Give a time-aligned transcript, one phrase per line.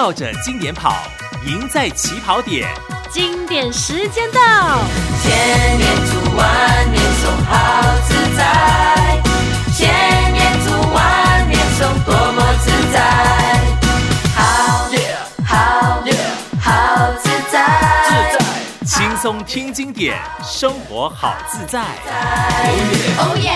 [0.00, 0.94] 绕着经典跑，
[1.44, 2.68] 赢在起跑点。
[3.10, 4.40] 经典时间到，
[5.20, 9.20] 千年读万年诵，好自在。
[9.76, 12.96] 千年读万年诵，多么自在。
[14.36, 14.86] 好，
[15.44, 16.00] 好，
[16.60, 17.58] 好自在。
[18.06, 21.80] 自在，轻松听经典，生活好自在。
[21.80, 21.86] 哦
[22.92, 23.50] 耶哦耶！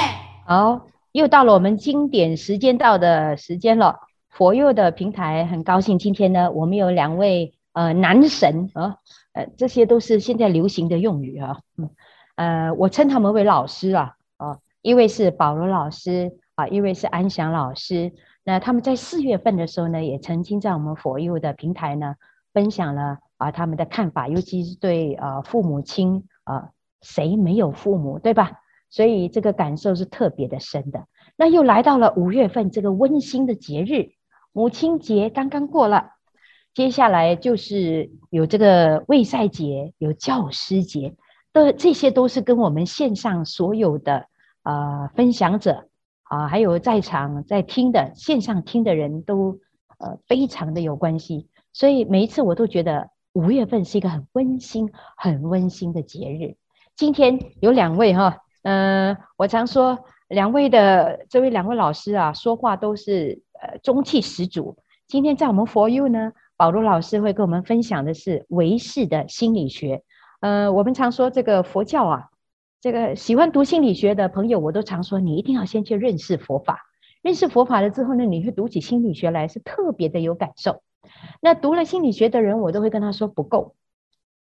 [0.44, 0.80] 好，
[1.12, 3.94] 又到了我们经典时间到的时间了。
[4.32, 8.96] 佛佑的平台很高兴，今天呢，我们有两位呃男神啊，
[9.34, 11.90] 呃，这些都是现在流行的用语啊，嗯，
[12.36, 18.10] 呃，我称他们为老师啊，啊，一位是保罗老师啊，一位是安祥老师。
[18.42, 22.14] 那他们在四月份的时候呢，也曾经在我们佛佑的平台呢，
[22.54, 26.70] 分享了啊他们的看法，尤其是对呃父母亲啊，
[27.02, 28.52] 谁没有父母，对吧？
[28.88, 31.04] 所以这个感受是特别的深的。
[31.36, 34.12] 那又来到了五月份这个温馨的节日。
[34.54, 36.10] 母亲节刚刚过了，
[36.74, 41.14] 接下来就是有这个卫赛节，有教师节，
[41.54, 44.26] 都这些都是跟我们线上所有的
[44.62, 45.88] 呃分享者
[46.24, 49.58] 啊，还有在场在听的线上听的人都
[49.96, 56.56] 呃非常的有关系，所以每一次我都觉得五月份是一个很温馨、很温馨的节日。
[56.94, 63.40] 今天有两位哈，嗯、我常说两位的这位两位老师啊，说话都是。
[63.62, 64.76] 呃，中气十足。
[65.06, 70.02] 今天在我们佛佑呢，保罗老师会跟我们分享的是唯识的心理学。
[70.40, 72.30] 呃，我们常说这个佛教啊，
[72.80, 76.80] 这个喜欢读心理学的朋友，我都常说你一定要先去认识佛法。
[77.22, 80.82] 认识佛法了之后呢，你会读起心理学来是特别的有感受。
[81.40, 83.76] 那读了心理学的人，我都会跟他说不够。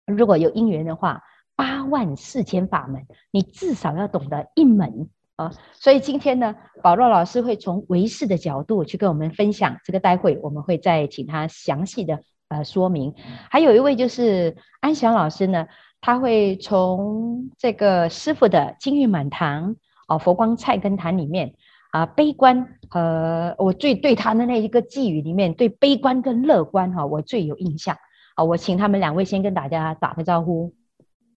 [0.06, 1.22] 如果有因缘的话，
[1.54, 5.08] 八万四千法门，你至少要懂得一门。
[5.36, 9.76] 啊，所以今天呢，保罗老师会从唯识的角度去跟我们分享。
[9.84, 13.12] 这个待会我们会再请他详细的呃说明。
[13.50, 15.66] 还有一位就是安祥老师呢，
[16.00, 19.74] 他会从这个师父的金玉满堂
[20.06, 21.52] 哦，佛光菜根谭里面
[21.90, 27.96] 啊，悲观和我最对他的那一个寄语里面，对悲观跟乐观哈，我最有印象
[28.36, 28.44] 啊。
[28.44, 30.72] 我请他们两位先跟大家打个招呼。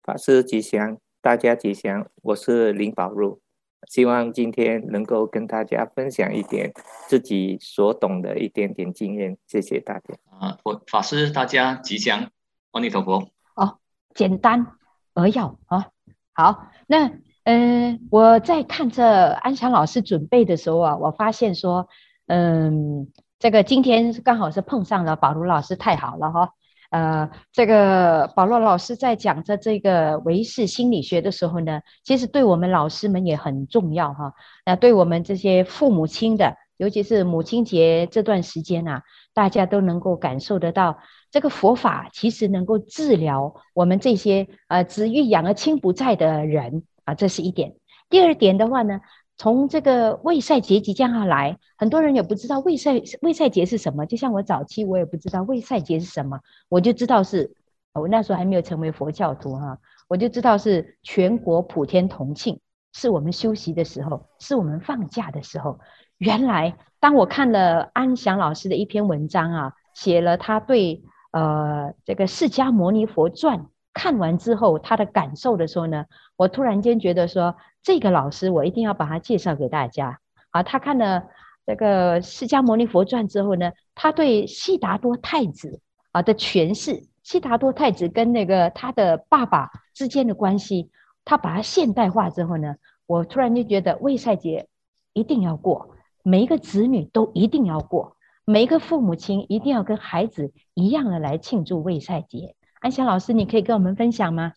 [0.03, 3.44] 法师吉祥，大家吉祥，我是林宝如。
[3.89, 6.73] 希望今天能够跟大家分享一点
[7.09, 10.15] 自己所懂的一点点经验，谢谢大家。
[10.31, 12.31] 啊，我法师大家吉祥，
[12.73, 13.29] 阿弥陀佛。
[13.55, 13.79] 哦，
[14.15, 14.67] 简单
[15.15, 15.89] 扼要啊。
[16.33, 17.13] 好，那
[17.45, 21.89] 嗯，我在看着安祥老师准备的时候啊，我发现说，
[22.27, 26.51] 嗯，这个今天刚好是碰上了宝如老师，太好了哈。
[26.95, 34.33] 呃，这个保罗老师在讲着这个维氏心理学的时候呢，其实对我们老师们也很重要哈。
[34.65, 40.97] 那对我们这些父母亲的，尤其是母亲节这段时间啊，大家都能够感受得到，
[41.33, 47.75] 这个佛法其实能够治疗我们这些呃子欲养而亲不在的人啊，这是一点。
[48.09, 49.01] 第二点的话呢。
[49.37, 54.07] 从这个卫赛节即将要来，很多人也不知道卫赛卫赛节是什么。
[54.07, 57.53] 就像我早期我也不知道卫赛节是什么，我就知道是，
[57.95, 62.61] 我那时候还没有成为佛教徒哈，我就知道是全国普天同庆，
[62.93, 65.81] 是我们休息的时候，是我们放假的时候。
[66.19, 71.03] 原来当我看了安祥老师的一篇文章啊，写了他对
[71.33, 76.07] 呃这个释迦牟尼佛传看完之后他的感受的时候呢，
[76.37, 77.57] 我突然间觉得说。
[77.85, 80.19] 这个老师，我一定要把他介绍给大家
[80.51, 80.63] 啊！
[80.63, 81.25] 他看了
[81.67, 85.81] 这个《释迦牟尼佛传》之后呢，他对悉达多太子
[86.11, 90.91] 啊的诠释，悉达多太子跟那个他的爸爸之间的关系，
[91.27, 94.67] 他把它现代化之后呢，我突然就觉得卫赛节
[95.13, 95.91] 一定要过，
[96.23, 98.17] 每一个子女都一定要过，
[98.47, 102.57] 每一个父母亲一定要跟孩子一样的来庆祝卫赛节。
[102.81, 104.55] 安祥老师，你可以跟我们分享吗？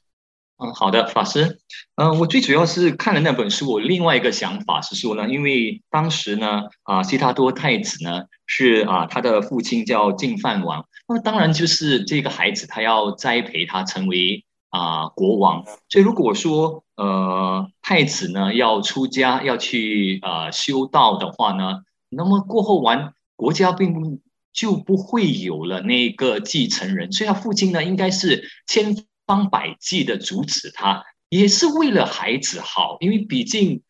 [0.60, 1.60] 嗯，好的，法师。
[1.98, 24.20] 嗯、我最主要是看了那本书，我另外一个想法是说呢，因为当时呢，啊，悉达多太子呢是啊，他的父亲叫净饭王，那当然就是这个孩子他要栽培他成为啊国王，所以如果说呃太子呢要出家要去啊修道的话呢，那么过后完国家并不
[24.54, 29.06] 就不会有了那个继承人，所以他父亲呢应该是千。
[29.28, 33.84] 方百计的阻止他，也是为了孩子好，因为毕竟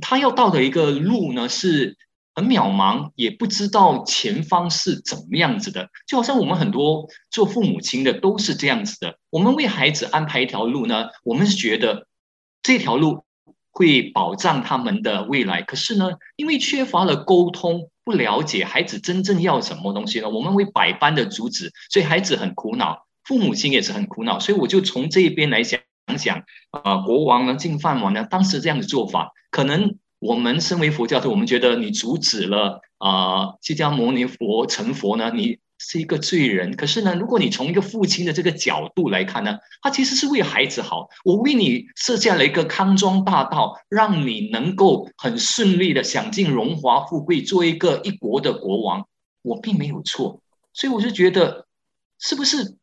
[0.00, 1.96] 他要到的一个路呢是
[2.34, 5.88] 很渺茫，也不知道前方是怎么样子的。
[6.06, 12.06] 就好像我们很多做父母亲的都是这样子的，我们为孩子安排一条路呢，我们是觉得
[12.62, 13.24] 这条路
[13.70, 15.62] 会保障他们的未来。
[15.62, 24.40] 可是呢，因为缺乏了沟通，不了解孩子真正要什么东西呢，我们会百般的阻止，所以孩子很苦恼，父母亲也是很苦恼。
[24.40, 25.78] 所以我就从这一边来想
[26.18, 26.42] 想，
[26.72, 35.58] 呃，国王呢，净饭王呢，当时这样的做法，可能我们身为佛教徒，我们觉得你阻止了啊，释迦牟尼佛成佛呢，你。
[35.80, 41.08] 是一个罪人，可是呢，如果你从一个父亲的这个角度来看呢，他其实是为孩子好。
[41.24, 49.06] 我为你设下了一个康庄大道，让你能够很顺利的享尽荣华富贵，做一个一国的国王，
[49.42, 50.40] 我并没有错。
[50.72, 51.68] 所以我就觉得，
[52.18, 52.74] 是不是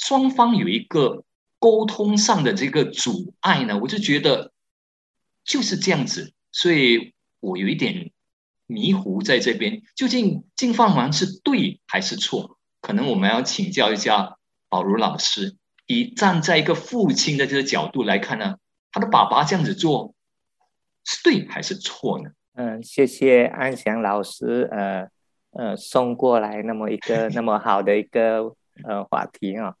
[0.00, 1.24] 双方有一个
[1.58, 3.78] 沟通上的这个阻碍呢？
[3.78, 4.52] 我就觉得
[5.44, 8.10] 就是这样子，所以我有一点。
[8.70, 12.58] 迷糊在这边，究竟净饭王是对还是错？
[12.82, 14.36] 可能我们要请教一下
[14.68, 15.56] 宝如老师。
[15.86, 18.56] 以站在一个父亲的这个角度来看呢，
[18.92, 20.12] 他的爸爸这样子做
[21.02, 22.28] 是对还是错呢？
[22.56, 25.08] 嗯，谢谢安祥老师，呃
[25.52, 28.54] 呃，送过来那么一个那么好的一个
[28.84, 29.74] 呃话题啊、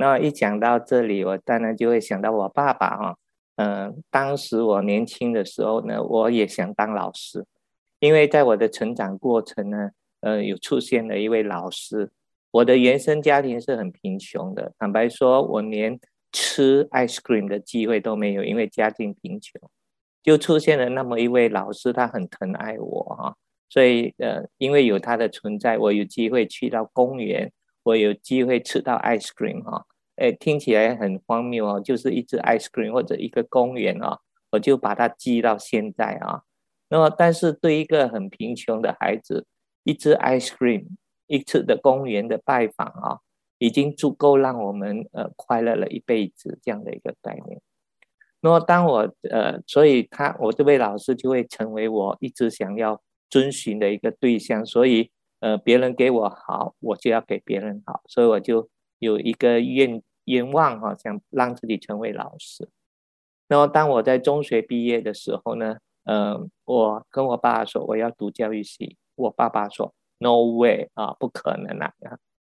[0.00, 3.16] 那一讲到这里，我当然就会想到我爸爸哈、哦。
[3.56, 7.44] 嗯、当时我年轻的时候呢，我也想当老师。
[7.98, 9.90] 因为在我的成长过程呢，
[10.22, 12.10] 呃，有出现了一位老师。
[12.50, 16.00] 我的原生家庭是很贫穷的，坦白说，我连
[16.32, 19.60] 吃 ice cream 的机会都没有，因为家境贫穷。
[20.22, 23.36] 就出现了那么一位老师，他很疼爱我哈，
[23.68, 27.52] 所以呃，因为有他的存在，我有机会去到公园，
[27.82, 29.86] 我有机会吃到 ice cream 哈。
[30.16, 34.18] 哎，听起来很荒谬哦，就是一只 ice cream 或者一个公园啊，
[34.50, 36.42] 我就把它记到现在啊。
[36.90, 39.46] 那么，但是对一个很贫穷的孩子，
[39.84, 40.88] 一支 ice cream，
[41.26, 43.20] 一次的公园的拜访啊，
[43.58, 47.60] 已经足够让我们呃快乐了一辈子这样的一个概念。
[48.42, 53.00] 那么，当我呃，所以他我这位老师就会成为我一直想要
[53.30, 54.66] 遵循的一个对象。
[54.66, 55.10] 所以
[55.40, 58.02] 呃，别人给我好，我就要给别人好。
[58.06, 62.68] 所以我就有一个愿愿望哈，想让自己成为老师。
[63.48, 71.92] 那么，当我在中学毕业的时候呢，嗯，我跟我爸爸说我要读教育系，我爸爸说 No way 啊，不可能啦！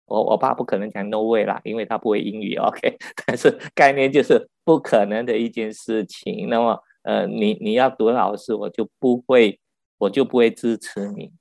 [0.06, 2.96] 我我爸不可能讲 No way 啦，因为他不会英语， OK。
[3.26, 6.48] 但是概念就是不可能的一件事情。
[6.48, 9.58] 那么，呃，你你要读老师，我就不会，
[9.98, 11.32] 我就不会支持你。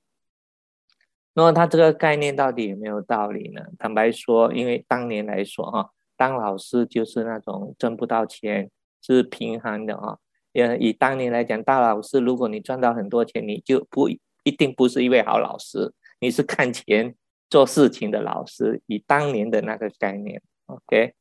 [1.36, 3.60] 那么他这个概念到底有没有道理呢？
[3.78, 8.70] 坦白说，因为当年来说哈，当老师就是那种挣不到钱，
[9.02, 10.16] 是平衡的啊。
[10.54, 17.14] 呃，以当年来讲，大老师，如果你赚到很多钱，你就不一定不是一位好老师，你是看钱
[17.50, 18.80] 做事情的老师。
[18.86, 21.12] 以当年的那个概念，OK，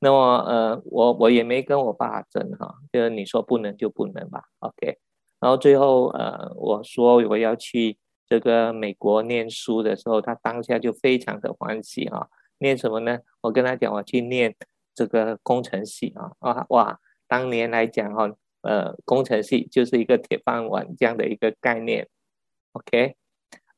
[0.00, 4.98] 那么呃，我我也没跟我爸争哈，就是你说不能就不能吧，OK。
[5.38, 7.96] 然后最后呃，我说我要去
[8.30, 12.28] 这个美国念书的时候，他当下就非常的欢喜啊。
[12.58, 13.18] 念什么呢？
[13.42, 14.54] 我跟他讲，我去念
[14.94, 16.98] 这个工程系啊啊哇，
[17.28, 18.34] 当年来讲哈。
[18.62, 22.06] 呃，工程系就是一个铁饭碗这样的一个概念
[22.72, 23.16] ，OK，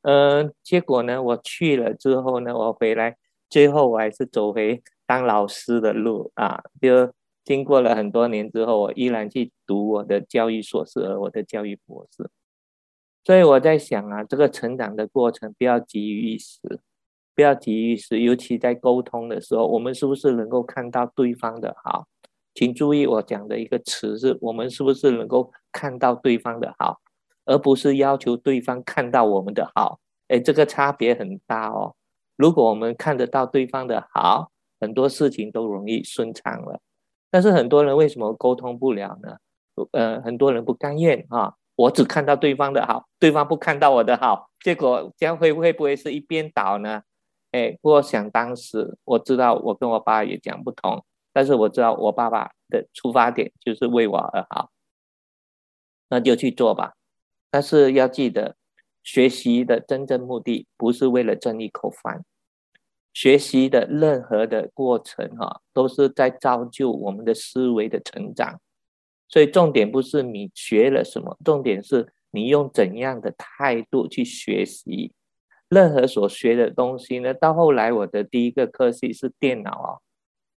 [0.00, 3.16] 呃，结果呢，我去了之后呢，我回来，
[3.48, 6.60] 最后我还是走回当老师的路啊。
[6.80, 7.14] 就
[7.44, 12.28] 经过了很多年之后，我依然去读我的教育硕士和我的教育博士。
[13.24, 16.58] 所以我在想啊，这个成长的过程不要急于一时，
[17.34, 22.06] 不要急于一时，尤其在沟通的时候，我们是不是能够看到对方的好？
[22.54, 27.00] 请注意，我讲的一个词是我们是不是能够看到对方的好，
[27.44, 30.00] 而不是要求对方看到我们的好。
[30.28, 31.94] 哎，这个差别很大哦。
[32.36, 34.50] 如果我们看得到对方的好，
[34.80, 36.80] 很多事情都容易顺畅了。
[37.30, 39.36] 但是很多人为什么沟通不了呢？
[39.92, 47.02] 呃，很多人不甘愿啊，我只看到对方的好，对方不看到我的好，结果这样会会不会是一边倒呢？
[47.52, 51.04] 哎，我想当时我知道，我跟我爸也讲不通。
[51.34, 54.70] 但是我知道我爸爸的出发点就是为我而好，
[56.10, 56.92] 那就去做吧。
[57.50, 58.56] 但是要记得，
[59.02, 62.22] 学习的真正目的不是为了挣一口饭，
[63.14, 68.60] 学习的任何的过程哈，都是在造就我们的思维的成长。
[69.32, 75.14] 所以重点不是你学了什么，重点是你用怎样的态度去学习。
[75.70, 79.90] 任何所学的东西呢，到后来我的第一个科系是电脑啊。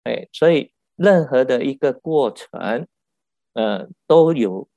[0.03, 2.85] 哎，所以任何的一个过程，
[3.53, 4.67] 呃，都有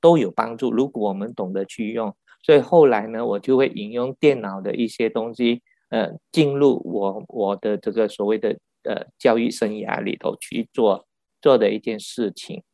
[0.00, 0.72] 都有帮助。
[0.72, 11.06] 如果我们懂得去用，所以后来呢，我就会引用电脑的一些东西，呃，进入我我的这个所谓的呃教育生涯里头去做
[11.40, 12.64] 做的一件事情。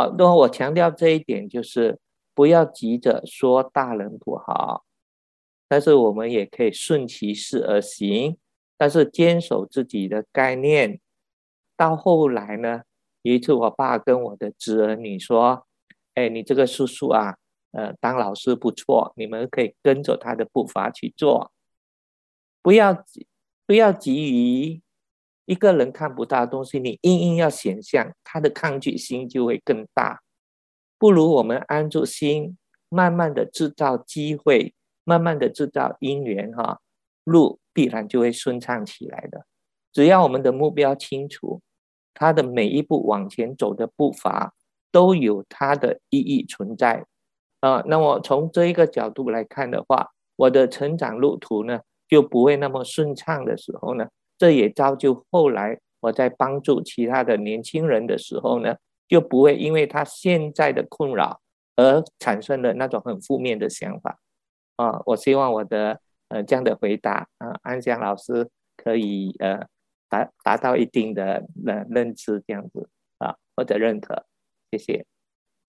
[0.00, 1.98] 好，那我强调这一点，就是
[2.34, 4.82] 不要急着说大人不好，
[5.68, 8.38] 但是我们也可以顺其事而行，
[8.78, 10.98] 但是坚守自己的概念。
[11.76, 12.80] 到后来呢，
[13.20, 15.66] 有一次我爸跟我的侄儿女说
[16.16, 17.36] ：“哎，你这个叔叔啊，
[17.72, 21.52] 呃，当老师不错，你们可以跟着他的步伐去做，
[22.62, 23.26] 不要急，
[23.66, 24.80] 不要急于。”
[25.50, 30.20] 一个人看不到的东西，你硬硬要想象，他的抗拒心就会更大。
[30.96, 32.56] 不如我们安住心，
[32.88, 36.78] 慢慢的制造机会，慢慢的制造因缘，哈，
[37.24, 39.44] 路必然就会顺畅起来的。
[39.92, 41.60] 只要我们的目标清楚，
[42.14, 44.54] 他的每一步往前走的步伐
[44.92, 47.04] 都有它的意义存在。
[47.58, 54.06] 啊，那么从这一个角度来看的话，我的成长路途呢，就不会那么顺畅的时候呢。
[54.40, 58.74] 这也造就后来我在帮助其他的年轻人的时候呢，
[59.06, 61.42] 就不会因为他现在的困扰
[61.76, 64.18] 而产生了那种很负面的想法
[64.76, 65.02] 啊。
[65.04, 69.66] 我希望我的呃这样的回答啊，安祥老师可以呃
[70.08, 74.24] 达达到一定的呃认知这样子啊，或者认可，
[74.70, 75.04] 谢谢。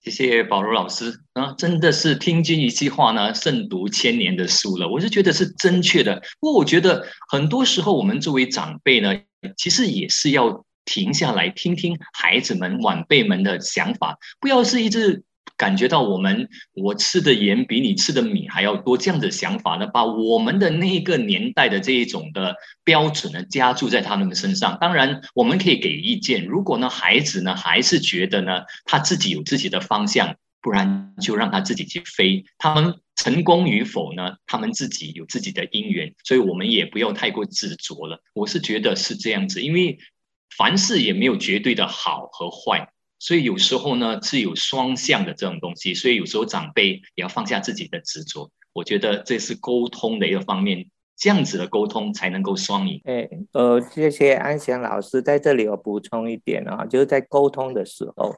[0.03, 4.89] 谢谢保罗老师啊，真的是听君一句话呢，胜读千年的书了。
[4.89, 6.19] 我是觉得是正确的。
[6.39, 9.13] 不过我觉得很多时候我们作为长辈呢，
[9.55, 15.23] 其实也是要停下来听听孩子们、晚辈们的想法，不要是一直。
[15.61, 24.79] 感觉到我们我吃的盐比你吃的米还要多，这样的想法呢，把我们的那个年代的这一种的标准呢加注在他们的身上。
[24.81, 26.47] 当然，我们可以给意见。
[26.47, 32.43] 如果呢孩子呢还是觉得呢他自己有自己的方向，不然就让他自己去飞。
[32.57, 38.19] 他们成功与否呢，他们自己有自己的因缘，所以我们也不要太过执着了。
[38.33, 39.99] 我是觉得是这样子，因为
[40.57, 42.89] 凡事也没有绝对的好和坏。
[43.21, 48.49] 所以有时候呢是有双向的这种东西，所以有时候长辈也要放下自己的执着。
[48.73, 52.99] 我觉得这是沟通的一个方面，这样子的沟通才能够双赢。
[53.03, 58.35] 哎，呃，谢谢安祥老师在这里我补充一点啊，就是在沟通的时候，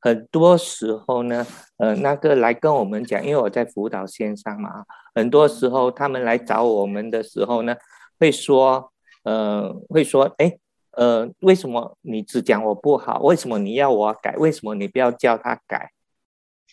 [0.00, 4.82] 很多时候呢，呃，那个来跟我们讲，因为我在辅导线上嘛，
[5.14, 7.76] 很多时候他们来找我们的时候呢，
[8.18, 10.58] 会说，呃，会说，哎。
[10.96, 13.20] 呃，为什么你只讲我不好？
[13.22, 14.34] 为什么你要我改？
[14.36, 15.90] 为什么你不要叫他改？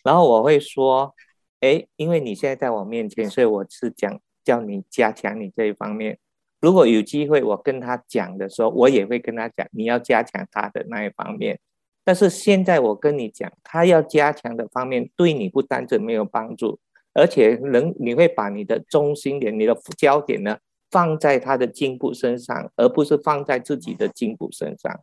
[0.03, 1.13] 然后我会说，
[1.59, 6.17] 哎，因为你现在在我面前，所以我是讲叫你加强你这一方面。
[6.59, 11.59] 如果有机会我跟他讲的时候，我也会跟他讲，你要加强他的那一方面。
[12.03, 16.79] 但是现在我跟你讲，他要加强的方面，对你不单纯没有帮助，
[17.13, 20.57] 而且能你会把你的中心点、你的焦点呢，
[20.91, 25.01] 放在他的进步身上，而不是放在自己的进步身上。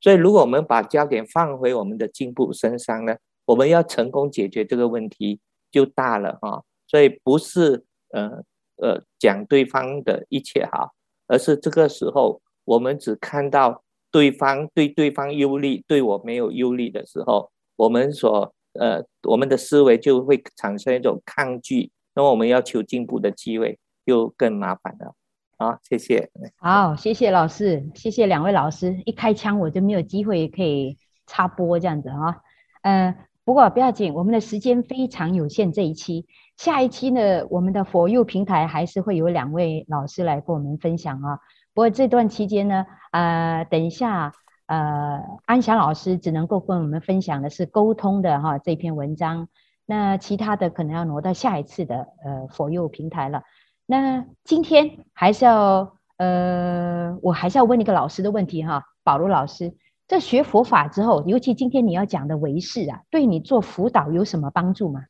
[0.00, 6.64] 所以，如果我们把焦点放回我们的进步身上呢，我们要成功解决这个问题就大了哈。
[6.86, 8.42] 所以，不是呃
[8.76, 10.94] 呃讲对方的一切好，
[11.26, 23.78] 而是这个时候我们只看到对方对对方有利，对我没有有利的时候，我们所呃我们的思维就会产生一种抗拒，那么我们要求进步的机会。
[24.08, 25.14] 就更麻烦了，
[25.58, 26.30] 好，谢谢。
[26.56, 29.02] 好，谢谢老师，谢谢两位老师。
[29.04, 30.96] 一开枪我就没有机会可以
[31.26, 32.40] 插播这样子啊。
[32.80, 35.72] 嗯、呃，不过不要紧，我们的时间非常有限。
[35.72, 41.40] 这一期，下一期呢，我们的佛佑平台还是会有两位老师来跟我们分享啊。
[41.74, 44.32] 不过这段期间呢，呃，等一下，
[44.68, 49.48] 呃，安祥老师只能够跟我们分享的是沟通的哈这篇文章，
[49.84, 53.42] 那其他的可能要挪到下一次的呃 For You 平台了。
[53.90, 59.72] 那今天还是要，呃，我还是要问一个老师的问题哈，保罗老师，
[60.06, 65.00] 在学佛法之后，尤其今天你要讲的唯识啊，对你做辅导有什么帮助吗？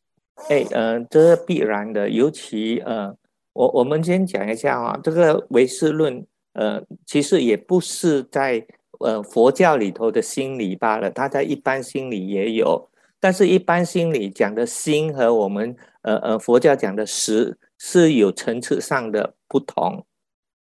[0.49, 3.13] 哎，呃，这是必然的，尤其呃，
[3.53, 8.65] 我我们先讲一下啊，这个唯识论，呃，其实也不是在
[9.01, 17.59] 呃佛教里头的心理罢了，它在一般心理也有，但是一般心理讲的心和我们呃呃佛教讲的实。
[17.79, 20.05] 是有层次上的不同，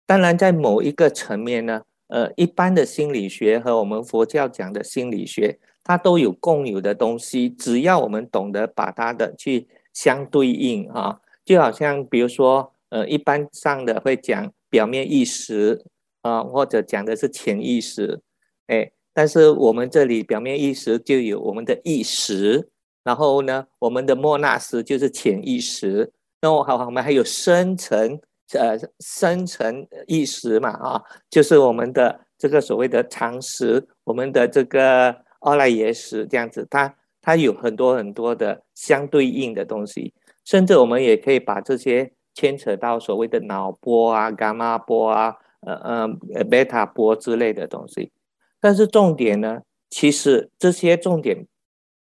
[0.06, 15.84] 当然在某一个层面呢，呃，一般的心理学和我们佛教讲的心理学，它都有共有的东西，只要我们懂得把它的去相对应啊，就好像比如说，呃，一般上的会讲表面意识
[16.22, 18.20] 啊，或者讲的是潜意识，
[18.68, 22.68] 哎，但是我们这里表面意识就有我们的意识，
[23.02, 26.12] 然后呢，我们的莫纳斯就是潜意识。
[26.42, 28.18] 那我好，我们还有深层，
[28.54, 40.14] 呃，深层意识嘛，啊，就是我们的这个所谓的常识，我们的这个奥赖耶识这样子，它它有很多很多的相对应的东西，
[40.46, 48.10] 甚至我们也可以把这些牵扯到所谓的脑波啊、伽马波啊、呃呃贝塔波之类的东西。
[48.58, 51.46] 但是重点呢，其实这些重点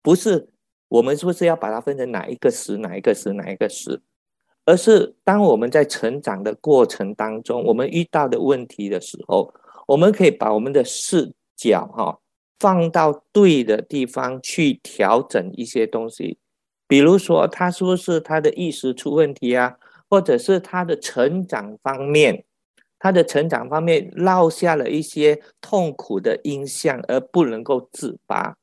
[0.01, 0.47] 不是
[0.87, 4.01] 我们是不是要把它分成哪一个时、哪一个时、哪一个时，
[4.69, 9.51] 而是当我们在成长的过程当中，我们遇到的问题的时候，
[9.87, 12.19] 我们可以把我们的视角哈
[12.59, 16.37] 放到对的地方去调整一些东西，
[16.87, 19.75] 比如说他是不是他的意识出问题啊，
[20.07, 22.45] 或者是他的成长方面。
[22.99, 28.55] 他的成长方面落下了一些痛苦的印象，而不能够自拔，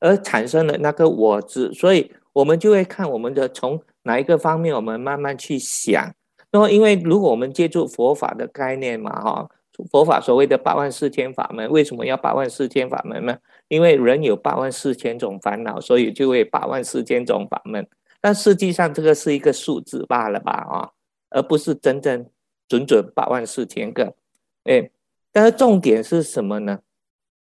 [0.00, 6.14] 而产生了那个我执，所以我们就会看我们的从哪一个方面，我们慢慢去想。
[6.50, 9.48] 那么，因为如果我们借助佛法的概念嘛，哈，
[9.90, 13.36] 佛法所谓的八万四千法门，为什么要八万四千法门呢？
[13.68, 17.86] 因为人有八万四千种烦恼，所以就会八万四千种法门。
[18.20, 20.90] 但实际上，这个是一个数字罢了吧，啊，
[21.30, 22.26] 而不是真正。
[22.68, 24.16] 准准八万四千个，
[24.64, 24.90] 哎，
[25.30, 26.80] 但是重点是什么呢？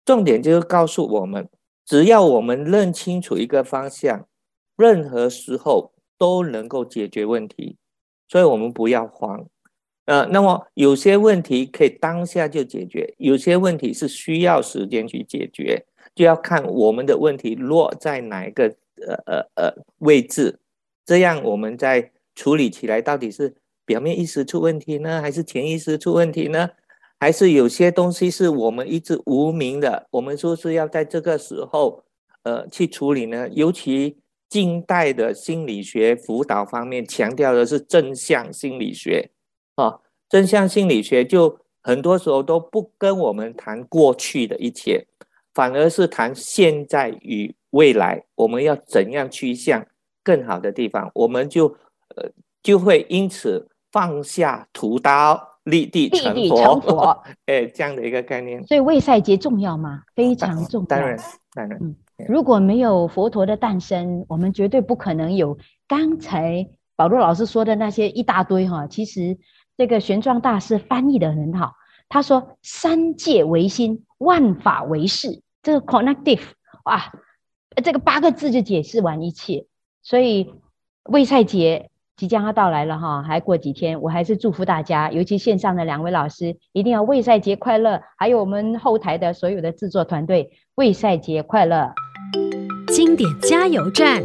[0.04, 1.48] 重点就是告诉我们，
[1.86, 4.26] 只要我们认清楚一个方向，
[4.76, 7.76] 任何时候都能够解决问题，
[8.28, 9.46] 所以我们不要慌。
[10.06, 18.64] 呃，那么有些问题可以当下就解决，有些问题是需要时间去解决，就要看我们的问题落在哪一个
[19.06, 20.58] 呃呃呃位置，
[21.04, 23.54] 这样我们在处理起来到底是。
[23.86, 26.70] 表面意识出问题呢，还是潜意识出问题呢？
[27.20, 30.06] 还是有些东西是我们一直无名的？
[30.10, 32.02] 我们说是要在这个时候，
[32.44, 33.46] 呃，去处理呢？
[33.50, 34.16] 尤其
[34.54, 39.28] 近代的心理学辅导方面强调的是正向心理学，
[39.74, 45.04] 啊，正向心理学就很多时候都不跟我们谈过去的一切，
[45.54, 49.84] 反而是谈现在与未来，我们要怎样去向
[50.22, 51.66] 更好的地方，我们就
[52.14, 52.30] 呃
[52.62, 53.68] 就会因此。
[53.94, 57.22] 放下屠刀，立地成佛。
[57.46, 58.60] 哎，这样的一个概念。
[58.66, 60.02] 所以卫赛节重要吗？
[60.16, 60.86] 非常重要。
[60.88, 61.16] 当然，
[61.52, 61.78] 当然。
[61.80, 61.94] 嗯，
[62.28, 68.86] 如果没有佛陀的诞生，我们绝对不可能有刚才保罗老师说的那些一大堆哈。
[68.86, 69.36] 其实
[69.76, 71.74] 这个玄奘大师翻译的很好，
[72.08, 76.42] 他说：“三界唯心，万法唯识。”这个 connective
[76.84, 77.12] 哇，
[77.82, 79.66] 这个八个字就解释完一切。
[80.02, 80.54] 所以
[81.04, 81.90] 卫赛节。
[82.16, 88.00] 即将要到来了哈，还过几天，我还是祝福大家，尤其线上的两位老师，一定要卫赛节快乐！
[88.16, 91.92] 还有我们后台的所有的制作团队，卫赛节快乐！
[93.16, 94.24] 点加油站，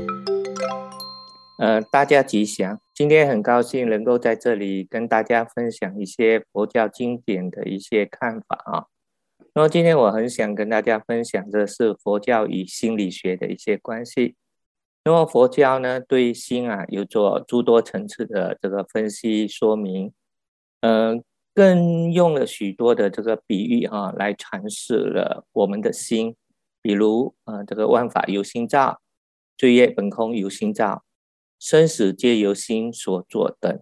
[1.60, 2.80] 呃，大家吉祥！
[2.94, 8.86] 今天很高兴能够在这里跟大家分享一些佛教经典的一些看法啊。
[9.54, 14.36] 那么今天我很想跟大家分享的是佛教与心理学的一些关系。
[15.04, 20.12] 那么佛教呢，对心啊有做诸多层次的这个分析说明，
[20.82, 21.24] 嗯、呃，
[21.54, 26.36] 更用了许多的这个比喻哈、啊，来阐释了我们的心，
[26.82, 29.02] 比如呃这个万法由心造，
[29.58, 31.04] 罪业本空由心造，
[31.60, 33.82] 生死皆由心所作等，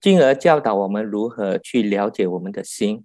[0.00, 3.04] 进而教导我们如何去了解我们的心，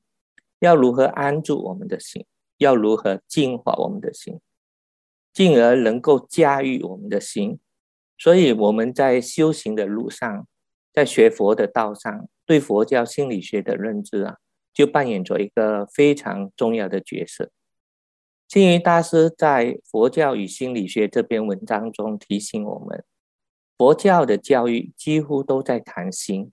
[0.59, 2.25] 要如何安住我们的心，
[2.57, 4.39] 要如何净化我们的心。
[5.31, 7.59] 进而能够驾驭我们的心，
[8.17, 10.47] 所以我们在修行的路上，
[10.91, 14.37] 在学佛的道上，对佛教心理学的认知啊，
[14.73, 17.51] 就扮演着一个非常重要的角色。
[18.49, 23.05] 星云大师在《佛教与心理学》这篇文章中提醒我们，
[23.77, 26.51] 佛教的教育几乎都在谈心，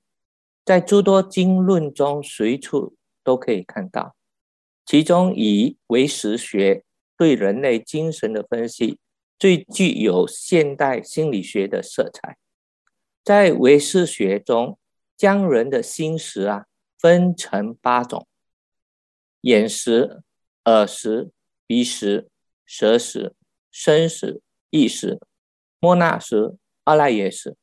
[0.63, 4.15] 在诸多经论中随处都可以看到，
[4.85, 6.85] 其中以唯识学。
[7.17, 8.99] 对人类精神的分析
[9.39, 12.37] 最具有现代心理学的色彩。
[13.25, 14.79] 在唯识学中，
[15.17, 16.67] 将人的心识啊
[16.99, 18.29] 分成八种：
[19.41, 20.21] 眼识、
[20.67, 21.31] 耳识、
[21.67, 22.29] 鼻识、
[22.65, 23.35] 舌识、
[23.71, 25.19] 身识、意识、
[25.79, 27.57] 莫那识、阿赖耶识，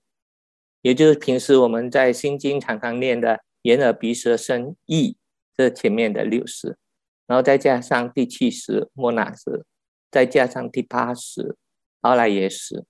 [0.82, 5.18] 也就是平时我们在心经常常念的眼、耳、鼻、舌、身、意
[5.56, 6.78] 这前面的六识。
[7.26, 9.66] 然后再加上第七识莫那识，
[10.12, 11.56] 再加上第八识
[12.02, 12.84] 阿赖耶识，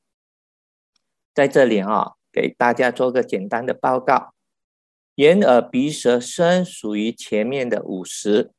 [1.36, 4.34] 在这里啊、给大家做个简单的报告：
[5.16, 8.52] 眼、耳、鼻、舌、身属于前面的五识，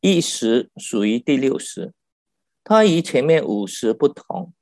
[0.00, 1.92] 意识属于第六识。
[2.64, 4.52] 它与前面五识不同，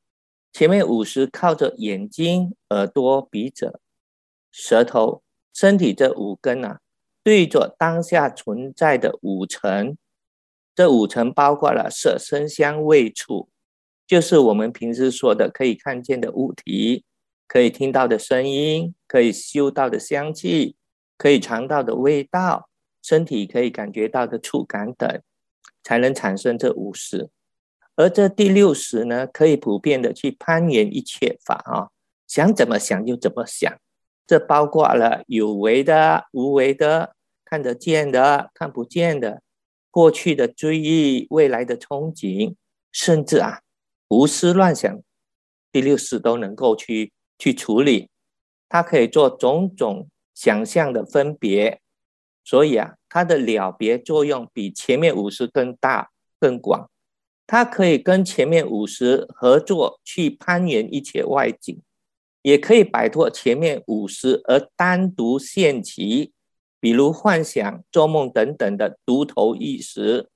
[0.52, 3.80] 前面五识靠着眼睛、耳朵、鼻子、
[4.50, 5.22] 舌头、
[5.52, 6.80] 身体这五根啊，
[7.22, 9.96] 对着当下存在的五尘。
[10.74, 13.48] 这五尘包括了色、声、香、味、触，
[14.06, 17.04] 就是我们平时说的可以看见的物体，
[17.48, 20.76] 可以听到的声音，可以嗅到的香气，
[21.16, 22.70] 可以尝到的味道，
[23.02, 25.20] 身体可以感觉到的触感等，
[25.88, 27.30] 才能产生这五识。
[27.96, 31.88] 而这第六识呢，可以普遍的去攀缘一切法啊，
[32.26, 33.74] 想怎么想就怎么想。
[34.26, 39.40] 这包括了有为的、无为的，看得见的、看不见的，
[39.90, 42.54] 过去的追忆、未来的憧憬，
[42.92, 43.62] 甚至啊，
[44.10, 45.00] 胡思乱想，
[45.72, 48.10] 第六识都能够去去处理。
[48.68, 51.80] 它可以做种种想象的分别，
[52.44, 56.90] 所以啊，它的了别作用比前面五十更大、更广。
[57.46, 61.80] 它可以跟前面五十合作去攀缘一切外境，
[62.42, 66.32] 也可以摆脱前面五十而单独现其，
[66.78, 70.28] 比如幻想、做梦等等的独头意识，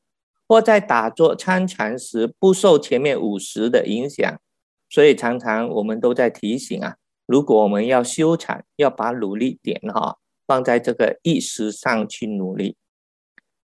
[0.48, 4.40] 或在打坐参禅时不受前面五十的影响。
[4.88, 12.76] 所以常常我们都在提醒啊，如果我们要修禅，要把努力点哈放在这个意识上去努力。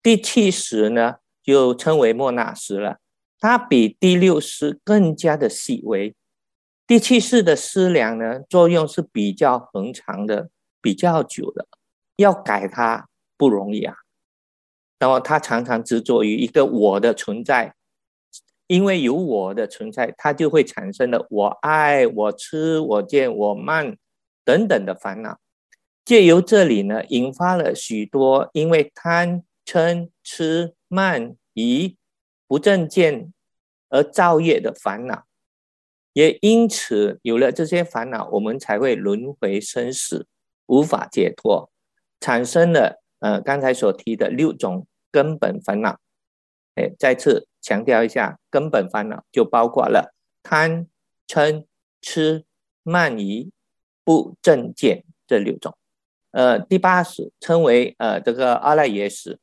[0.02, 2.98] 第七识呢，就称为末那识了。
[3.40, 6.14] 它比第六识更加的细微，
[6.86, 10.48] 第七识的思量呢，作用是比较恒长的，
[10.80, 11.66] 比较久的，
[12.16, 13.94] 要改它不容易啊。
[14.98, 17.74] 然后它常常执着于一个我的存在，
[18.66, 23.96] 因为有我的存在，它就会产生了我爱、我痴、我见、我慢
[24.44, 25.38] 等等的烦恼，
[26.04, 31.96] 借由这里呢，引发了许多因为贪、嗔、痴、慢、疑。
[32.46, 33.32] 不正见
[33.88, 35.24] 而造业的烦恼，
[36.12, 40.28] 也因此有了这些烦恼，我们才会轮回生死，
[40.66, 41.70] 无法解脱，
[42.20, 45.98] 产生了呃刚才所提的六种根本烦恼。
[46.74, 50.86] 哎，再次强调一下，根本烦恼就包括了贪、
[51.26, 51.64] 嗔、
[52.02, 52.44] 痴、
[52.82, 53.50] 慢、疑、
[54.04, 55.76] 不正见这六种。
[56.34, 59.38] 呃，第八识称为呃这个阿赖耶识，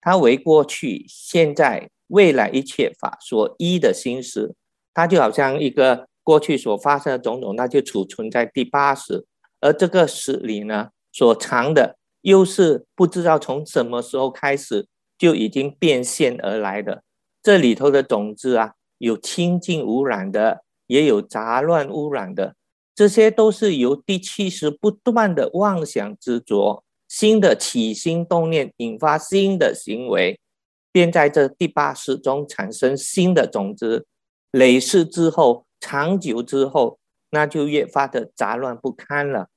[0.00, 1.88] 它为过去、现在。
[2.08, 4.54] 未来一切法所依的心识，
[4.92, 9.24] 它就好像一个过去所发生的种种，那就储存在第八识，
[9.62, 17.02] 而这个识里呢，所藏的又是不知道从什么时候开始就已经变现而来的。
[17.42, 22.54] 这里头的种子啊，有清净无染的，也有杂乱污染的，
[23.02, 30.38] 这些都是由第七识不断的妄想执着，新的起心动念，引发新的行为。
[30.92, 34.06] 便在这第八识中产生新的种子，
[34.52, 39.48] 累世之后，长久之后，那就越发的杂乱不堪了。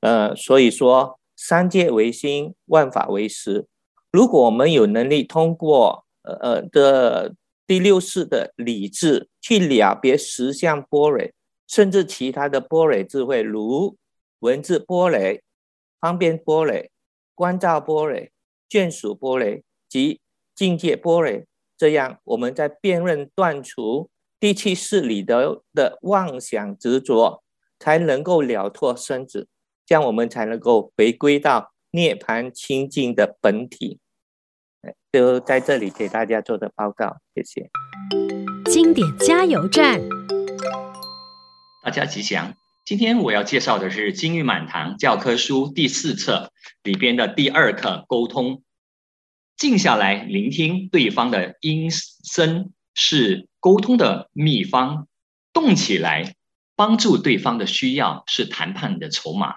[0.00, 3.66] 呃，所以说三界为心，万法为识。
[4.10, 7.36] 如果我们有能力通过呃的
[7.68, 11.30] 第六识的理智去了别实相般若，
[11.66, 13.96] 甚至其他的波雷智慧，如
[14.40, 15.42] 文字波雷、
[16.00, 16.90] 方便波雷、
[17.34, 18.30] 观照波雷、
[18.68, 20.20] 眷属波雷及。
[20.56, 21.46] 境界波雷，
[21.76, 27.42] 这样我们在辨认断除第七识里的的妄想执着，
[27.80, 29.48] 才能够了脱生死，
[29.84, 33.98] 这样我们才能够回归到涅槃清净的本体。
[35.10, 37.68] 就在这里给大家做的报告，谢谢。
[38.70, 40.00] 经典加油站，
[41.84, 42.56] 大家吉祥。
[42.86, 46.50] 今天我要介绍的是《金玉满堂教科书》第四册
[46.82, 48.62] 里边的第二课沟通。
[49.58, 55.08] 静下来聆听对方的音声是沟通的秘方，
[55.52, 56.36] 动起来
[56.74, 59.56] 帮助对方的需要是谈判的筹码。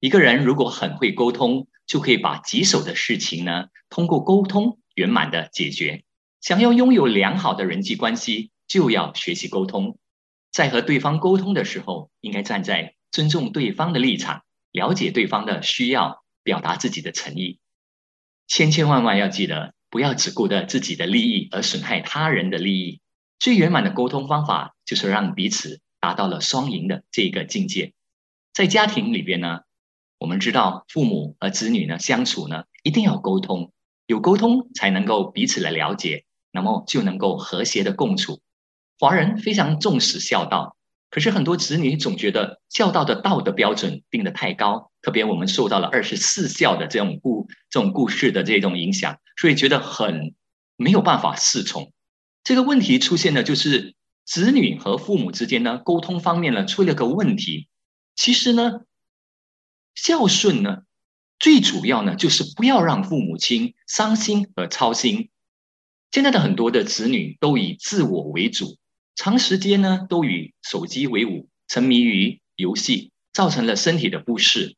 [0.00, 6.02] 一个人如果很会沟通，就可以把棘手的事情呢，通过沟通圆满的解决。
[6.40, 9.96] 想要拥有良好的人际关系，就要学习沟通。
[10.52, 17.58] 在和对方沟通的时候，应该站在尊重对方的立场，了解对方的需要，表达自己的诚意。
[18.48, 23.00] 千千万万要记得，不要只顾着自己的利益而损害他人的利益。
[23.38, 27.92] 最圆满的沟通方法，就是让彼此达到了双赢的这个境界。
[28.52, 29.60] 在家庭里边呢，
[30.18, 33.72] 我们知道父母和子女呢相处呢，一定要沟通，
[34.06, 38.40] 有沟通才能够彼此来了解，那么就能够和谐的共处。
[39.00, 40.76] 华人非常重视孝道。
[41.08, 50.34] 可是很多子女总觉得孝道的道德标准定得太高，特别我们受到了二十四孝的这种故这种故事的这种影响，所以觉得很
[50.76, 51.92] 没有办法侍从。
[52.44, 53.94] 这个问题出现的就是
[54.26, 57.68] 子女和父母之间呢沟通方面呢出了个问题。
[58.14, 58.82] 其实呢，
[59.94, 60.82] 孝顺呢
[61.38, 65.30] 最主要呢就是不要让父母亲伤心和操心。
[66.12, 68.76] 现在的很多的子女都以自我为主。
[69.14, 74.76] 长时间呢都与手机为伍，沉迷于游戏，造成了身体的不适，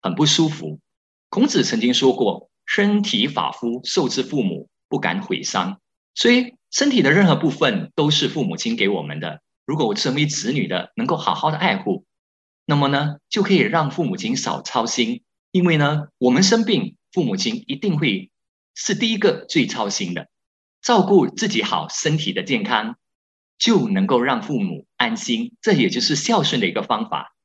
[0.00, 0.80] 很不舒服。
[1.28, 5.80] 孔子曾经说过：“身体发肤，受之父母，不敢毁伤。”
[6.14, 9.40] 所以身体的任何部分都是父母亲给我们的。
[9.64, 12.04] 如果我身为子女的能够好好的爱护，
[12.66, 15.22] 那么呢就可以让父母亲少操心。
[15.52, 18.30] 因为呢我们生病，父母亲一定会
[18.74, 20.28] 是第一个最操心的。
[20.82, 22.96] 照顾自己好身体的健康，
[23.60, 25.52] 就能够让父母安心。
[25.62, 27.36] 这也就是孝顺的一个方法。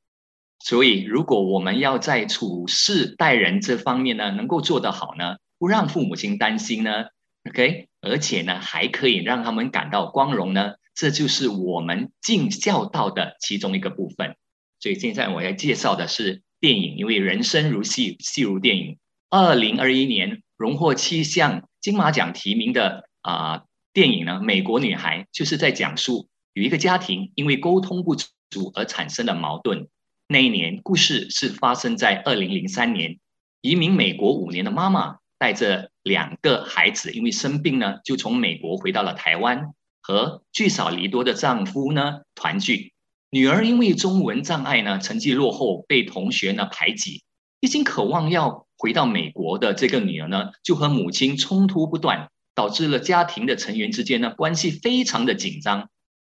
[0.60, 7.06] 所以，如果我们要在处事待人这方面呢，能够做得好呢，不让父母亲担心呢
[7.47, 14.36] ，OK，而且呢，还可以让他们感到光荣呢，这就是我们尽孝道的其中一个部分。
[14.80, 18.97] 所以现在我要介绍的是电影，因为人生如戏，戏如电影。
[19.30, 23.63] 二零二一年荣获七项金马奖提名的啊、
[23.95, 29.88] 电影呢，《美国女孩》就是在讲述有一个家庭因为沟通不足而产生的矛盾。
[30.27, 33.17] 那一年，故事是发生在二零零三年。
[33.62, 42.91] 移民美国五年的妈妈带着两个孩子，因为生病呢，就从美国回到了台湾，和聚少离多的丈夫呢团聚。
[43.29, 47.23] 女儿因为中文障碍呢，成绩落后，被同学呢排挤。
[47.62, 55.89] 一心渴望要回到美国的这个女儿呢，就和母亲冲突不断，导致了家庭的成员之间呢关系非常的紧张。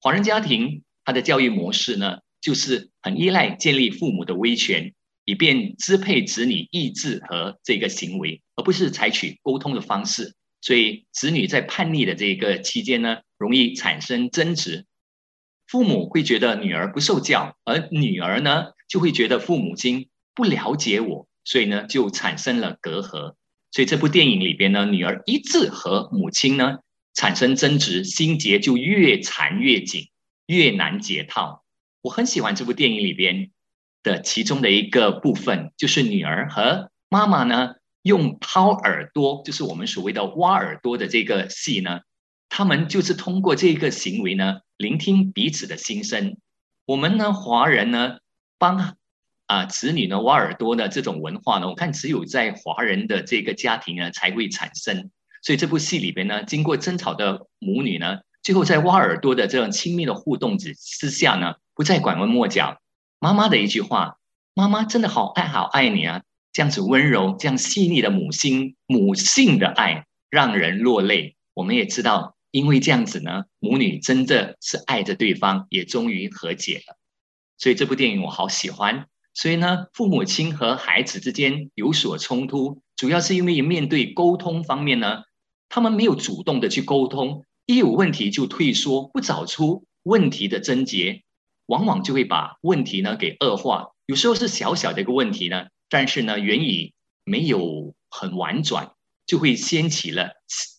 [0.00, 4.92] 华人家庭，他的教育模式呢，就是很依赖建立父母的威权，
[5.24, 10.34] 以便支配子女意志和这个行为，而不是采取沟通的方式。
[10.62, 14.86] 所以子女在叛逆的这个期间呢，容易产生争执。
[15.68, 23.34] 父母会觉得女儿不受教，而女儿呢就会觉得父母亲不了解我，所以呢就产生了隔阂。
[23.76, 26.78] 所以这部电影里边呢，女儿一直和母亲呢
[27.12, 30.08] 产生争执，心结就越缠越紧，
[30.46, 31.62] 越难解套。
[32.00, 33.50] 我很喜欢这部电影里边
[34.02, 42.00] 的其中的一个部分，就是女儿和妈妈呢用掏耳朵，就是我们所谓的挖耳朵的这个戏呢，
[42.48, 46.38] 他们就是通过这个行为呢，聆听彼此的心声。
[46.86, 48.20] 我们呢，华人呢，
[48.56, 48.96] 帮
[49.46, 55.10] 啊子女呢挖耳朵的这种文化呢，我看只有在华人的这个家庭呢才会产生。
[55.42, 61.54] 所以这部戏里边呢，经过争吵的母女呢，最后在挖耳朵的这种亲密的互动之之下呢。
[61.76, 62.80] 不再拐弯抹角，
[63.20, 64.16] 妈妈的一句话
[64.56, 66.22] ：“妈妈真的好爱好爱你啊！”
[66.54, 71.36] 这样子温柔、这样细腻的母心、母性的爱，让人落泪。
[71.52, 76.96] 我们也知道，因为这样子呢，母女真的是爱着对方，也终于和解了。
[77.58, 79.04] 所以这部电影我好喜欢。
[79.36, 85.24] 所以呢，父母亲和孩子之间有所冲突，主要是因为面对沟通方面呢，
[85.68, 91.22] 他们没有主动的去沟通，一有问题就退缩，不找出问题的症结。
[91.66, 96.94] 往往就会把问题呢给恶化，有时候是小小的一个问题呢，但是呢，原以
[97.24, 98.92] 没有很婉转，
[99.26, 100.30] 就会掀起了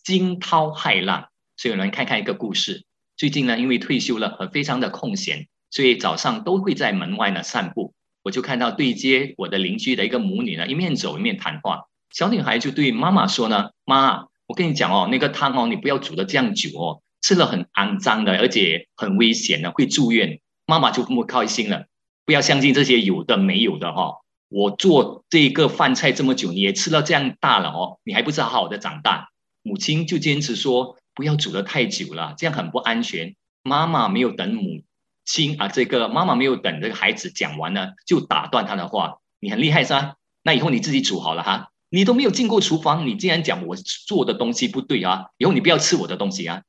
[0.02, 1.28] 惊涛骇浪。
[1.56, 2.84] 所以我们看看一个故事。
[3.16, 7.94] 最近呢，因为退休了，很非常的空闲，所以早上都会在门外呢散步。
[8.22, 11.84] 我就看到对接我的邻居的一个母女呢，一面走一面谈话。
[12.10, 21.86] 小女孩就对妈妈说呢：“妈，我跟你讲哦，那个汤哦，你不要煮的这样久哦，吃了很肮脏的，而且很危险的，会住院。”妈妈就不开心了，
[22.26, 24.14] 不要相信这些有的没有的哈、哦。
[24.50, 29.28] 我做这个饭菜这么久，你也吃了这样大了哦，你还不知好好的长大。
[29.62, 33.34] 母亲就坚持说不要煮的太久了，这样很不安全。
[33.62, 34.82] 妈妈没有等母
[35.28, 39.18] 亲啊，这个妈妈没有等这个孩子讲完呢，就打断他的话。
[39.40, 40.14] 你很厉害是吧？
[40.42, 41.70] 那以后你自己煮好了哈。
[41.90, 45.26] 你都没有进过厨房，你竟然讲我做的东西不对啊？
[45.36, 46.62] 以后你不要吃我的东西啊！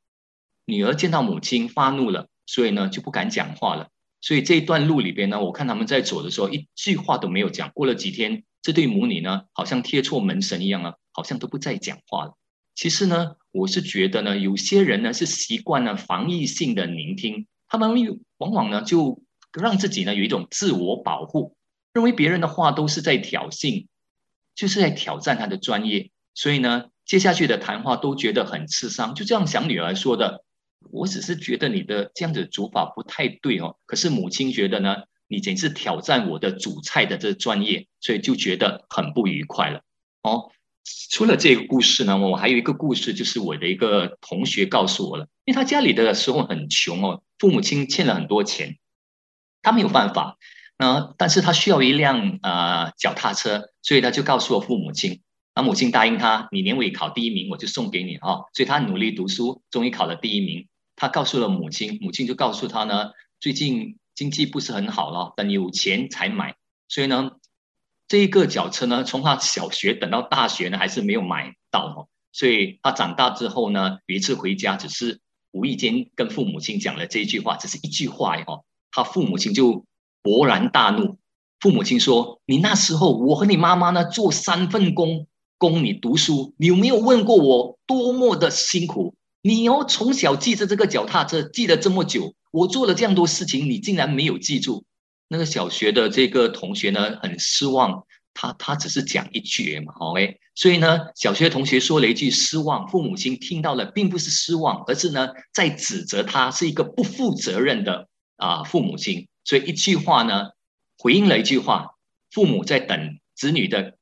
[0.65, 2.27] 女儿见到母亲发怒了。
[2.45, 3.87] 所以呢，就不敢讲话了。
[4.19, 7.71] 所以这一段路里边呢，我看他们在走的时候，一句话都没有讲。
[7.73, 12.33] 过了几天，这对母女呢，好像贴错门神一样啊，好像都不再讲话了。
[12.75, 17.95] 其实呢，我是觉得呢，有些人呢是习惯了防御性的聆听，他们
[18.38, 19.21] 往往呢就
[19.53, 21.55] 让自己呢有一种自我保护，
[21.93, 23.88] 认为别人的话都是在挑衅，
[24.55, 26.12] 就是在挑战他的专业。
[26.34, 29.15] 所以呢，接下去的谈话都觉得很刺伤。
[29.15, 30.43] 就这样想女儿说的。
[30.91, 39.82] 我只是觉得你的这样子煮法不太对哦，可是母亲觉得呢，你简直挑战我的煮菜的这专业，所以就觉得很不愉快了
[40.23, 40.49] 哦。
[41.11, 48.77] 除了这个故事呢，我还有一个故事，就是我的一个同学告诉我了，因为他家里的时候很穷哦，父母亲欠了很多钱，
[49.61, 50.37] 他没有办法，
[50.77, 55.21] 那但是他需要一辆呃脚踏车，所以他就告诉我父母亲。
[55.55, 58.47] 他母亲答应他，你年尾考第一名，我就送给你啊！
[58.53, 60.67] 所以他努力读书，终于考了第一名。
[60.95, 63.11] 他告诉了母亲，母亲就告诉他呢，
[63.41, 66.55] 最近经济不是很好了，等有钱才买。
[66.87, 67.31] 所以呢，
[68.09, 72.07] 这一个脚车呢，从他小学等到大学呢，还是没有买到哦。
[72.31, 75.19] 所以他长大之后呢，有一次回家，只是
[75.51, 79.85] 无意间跟父母亲讲了这一句话，只是一句话哦，他父母亲就
[80.23, 81.19] 勃然大怒。
[81.59, 89.13] 父母亲说：“你那时候，我和你妈妈呢，做三份工供你读书，你有没有问过我多么的辛苦？
[89.43, 94.83] 你哦，从小记着这个脚踏车，记了这么久，我做了这样多事情，你竟然没有记住。”
[95.29, 98.03] 那个小学的这个同学呢，很失望。
[98.31, 109.27] 他他只是讲一句嘛，OK，所以呢，小学同学说了一句失望，父母亲听到了，并不是失望，而是呢，在指责他是一个不负责任的啊父母亲。
[109.43, 110.49] 所以一句话呢，
[110.97, 111.95] 回应了一句话，
[112.31, 113.95] 父母在等子女的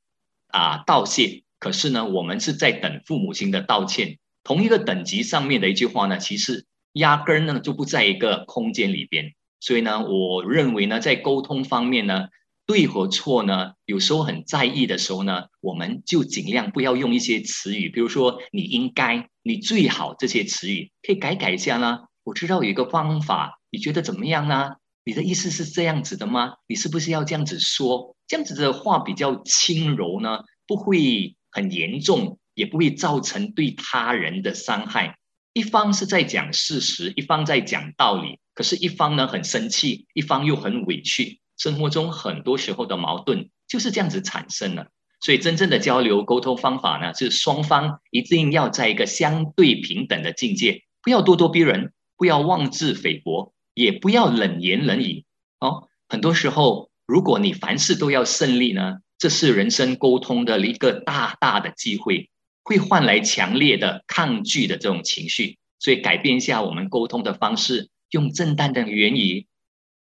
[0.48, 4.18] 啊道谢，可是呢，我们是在等父母亲的道歉。
[4.44, 9.34] 同一个等级上面的一句话呢，其实压根呢就不在一个空间里边。
[9.60, 12.26] 所以呢，我认为呢，在沟通方面呢。
[12.66, 13.72] 对和错呢？
[13.86, 22.00] 有时候很在意的时候呢，我们就尽量不要用一些词语，比如说“你应该”“你最好”这些词语，可以改改一下呢。
[22.24, 24.72] 我知道有一个方法，你觉得怎么样呢？
[25.02, 26.56] 你的意思是这样子的吗？
[26.66, 28.14] 你是不是要这样子说？
[28.26, 35.16] 这样子的话比较轻柔呢，不会很严重，也不会造成对他人的伤害。
[35.54, 41.38] 一方是在讲事实，一方在讲道理，可是一方呢很生气，一方又很委屈。
[41.58, 44.90] 生活中很多时候的矛盾就是这样子产生的，
[45.20, 55.24] 所以真正的交流沟通方法呢，是双方一定要在一个相对平等的境界，不要咄咄逼人，不要妄自菲薄，也不要冷言冷语。
[55.60, 62.28] 哦，很多时候，如果你凡事都要胜利呢，这是人生沟通的一个大大的机会，
[62.64, 65.58] 会换来强烈的抗拒的这种情绪。
[65.78, 69.46] 所以改变一下我们沟通的方式，用正当的言语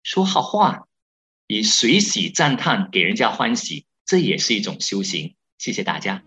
[0.03, 0.83] 说好话。
[1.49, 5.33] 以随喜赞叹给人家欢喜，这也是一种修行。
[5.57, 6.21] 谢谢大家。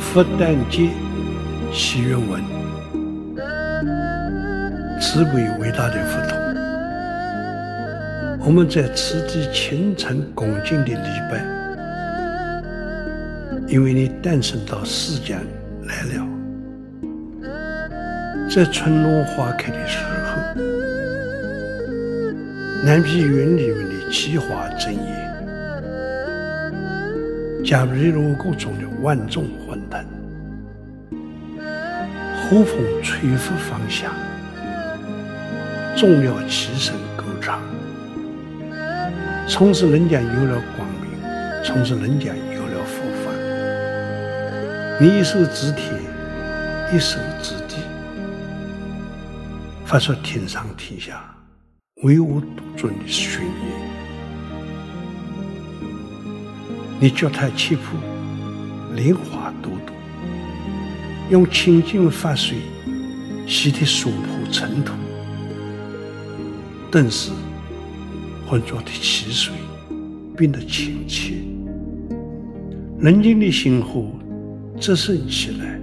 [0.00, 0.88] 佛诞节
[1.70, 2.42] 祈愿文，
[4.98, 6.37] 慈悲伟大的佛陀。
[8.48, 10.94] 我们在此地虔诚恭敬的礼
[11.30, 11.44] 拜，
[13.66, 15.38] 因为你诞生到世间
[15.82, 16.26] 来了，
[18.48, 20.40] 在春暖花开的时候，
[22.82, 25.30] 南毗园里面的奇花争艳，
[27.62, 30.02] 加入了各中的万众欢腾，
[32.34, 34.10] 和风吹拂芳香，
[35.94, 37.60] 众鸟齐声歌唱。
[39.48, 41.10] 从此人间有了光明，
[41.64, 43.34] 从此人间有了福分。
[45.00, 45.98] 你一手指天，
[46.94, 47.76] 一手指地，
[49.86, 51.24] 发出天上天下
[52.02, 53.52] 唯我独尊的宣言。
[57.00, 57.96] 你脚踏七步，
[58.94, 59.94] 莲花朵朵，
[61.30, 62.58] 用清净法水
[63.46, 64.92] 洗涤娑婆尘土，
[66.90, 67.32] 顿时。
[68.48, 69.52] 浑浊的溪水
[70.34, 71.34] 变得清澈，
[72.98, 74.06] 人间的星河
[74.80, 75.78] 折射起来，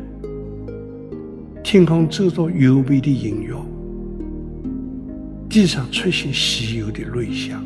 [1.63, 3.55] 天空奏着优美的音乐，
[5.47, 7.63] 地上出现稀有的瑞香，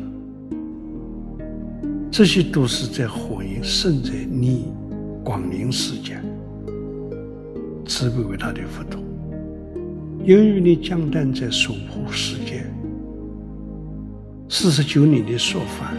[2.10, 4.66] 这些都是在欢迎生在你
[5.24, 6.22] 光临世间，
[7.86, 9.00] 慈悲伟大的佛陀，
[10.26, 12.66] 由于你降诞在娑婆世界。
[14.52, 15.92] 四十九年的说法，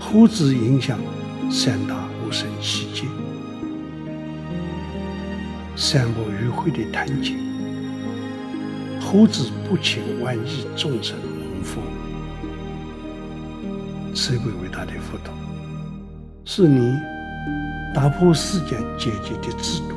[0.00, 0.98] 何止影响
[1.50, 3.04] 三大无生七劫，
[5.76, 7.36] 三宝与会的坛前，
[8.98, 11.82] 何止不请万亿众生蒙福？
[14.14, 15.34] 慈悲伟大的佛陀，
[16.46, 16.96] 是你
[17.94, 19.94] 打破世间阶级的制度，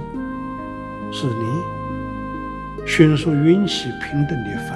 [1.13, 4.75] 是你宣说缘起平等的法。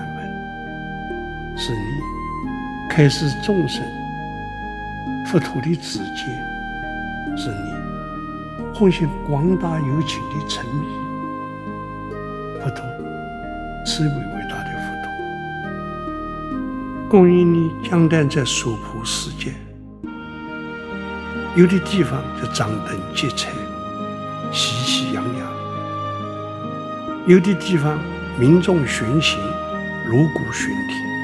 [1.57, 2.01] 是你
[2.89, 3.81] 开示众生
[5.25, 6.27] 佛陀的知见，
[7.37, 7.73] 是你
[8.77, 10.85] 奉献广大有情的诚意。
[12.61, 12.85] 佛陀，
[13.85, 15.07] 慈悲伟大的佛陀，
[17.09, 19.53] 供应你降诞在娑婆世界，
[21.55, 23.49] 有的地方就张灯结彩，
[24.51, 25.47] 喜气洋洋；
[27.27, 27.97] 有的地方
[28.37, 29.39] 民众巡行。
[30.07, 31.14] 锣鼓喧天。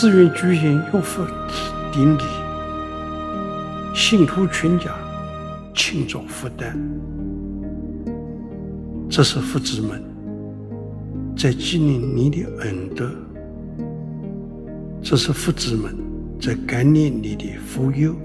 [0.00, 1.26] 寺院举行浴佛
[1.92, 2.22] 典礼，
[3.94, 4.86] 信徒全家
[5.74, 6.74] 庆祝佛诞，
[9.10, 10.02] 这是佛子们
[11.36, 13.10] 在纪念你的恩德，
[15.02, 15.94] 这是佛子们
[16.40, 18.16] 在感念你的福佑。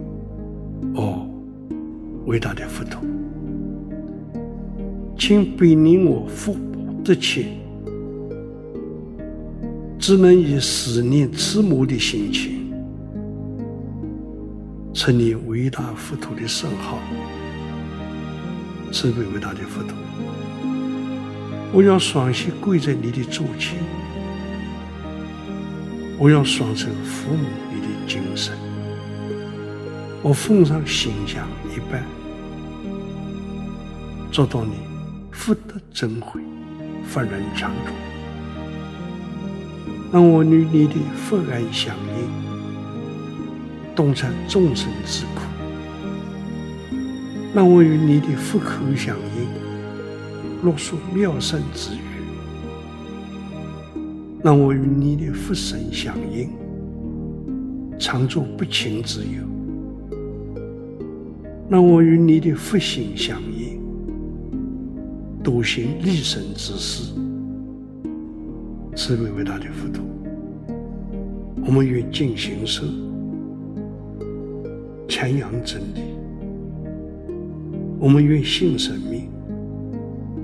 [0.94, 1.28] 哦，
[2.26, 3.02] 伟大的佛陀，
[5.18, 7.48] 请悲悯我福薄的切。
[10.08, 12.72] 只能以思念慈母的心情，
[14.94, 17.00] 称你伟大佛陀的圣号，
[18.92, 19.98] 慈悲伟大的佛陀，
[21.74, 23.80] 我要双膝跪在你的足前，
[26.20, 28.56] 我要双手抚摸你的精神，
[30.22, 32.04] 我奉上馨香一瓣，
[34.32, 34.74] 做到你
[35.32, 36.40] 福德增慧，
[37.08, 38.15] 法人常住。
[40.16, 42.26] 让我与你的福爱相应，
[43.94, 45.42] 洞察众生之苦；
[47.54, 52.00] 让我与你的福口相应，落述妙善之语；
[54.42, 56.50] 让我与你的佛身相应，
[58.00, 59.44] 常住不侵之有；
[61.68, 63.82] 让我与你的佛心相应，
[65.44, 67.25] 笃行利生之事。
[68.96, 70.02] 慈悲伟大的佛陀，
[71.66, 72.86] 我们愿尽形寿，
[75.06, 76.00] 传扬真理；
[78.00, 79.30] 我们愿信神命，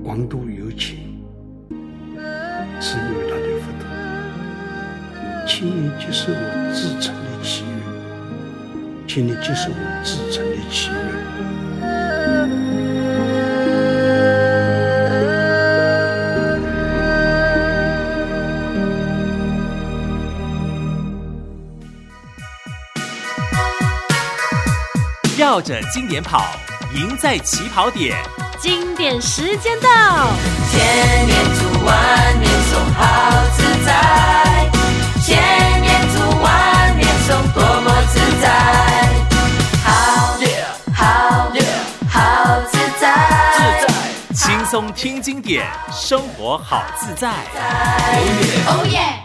[0.04, 0.98] 广度有情。
[2.78, 3.88] 慈悲伟大的佛陀，
[5.48, 7.72] 请你接受我至诚的祈愿，
[9.08, 11.21] 请你接受我至诚的祈愿。
[25.52, 26.46] 绕着经典跑，
[26.94, 28.16] 赢在起跑点。
[28.58, 30.30] 经典时间到，
[30.70, 33.02] 千年读万年诵好
[33.54, 34.70] 自在，
[35.22, 35.36] 千
[35.82, 38.48] 年读万年诵多么自在，
[39.84, 39.90] 好
[40.94, 41.52] 好
[42.08, 43.04] 好自在，
[43.52, 47.28] 自在轻松听经典，生活好自在。
[48.68, 49.21] 哦耶！